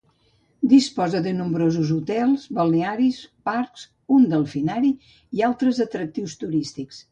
Disposa 0.69 1.19
de 1.27 1.33
nombrosos 1.41 1.91
hotels, 1.97 2.47
balnearis, 2.61 3.21
parcs, 3.51 3.85
un 4.17 4.27
delfinari 4.33 4.93
i 5.39 5.47
altres 5.51 5.85
atractius 5.89 6.39
turístics. 6.45 7.07